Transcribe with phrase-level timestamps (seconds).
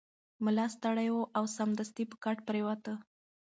[0.43, 2.83] ملا ستړی و او سمدستي په کټ پریوت.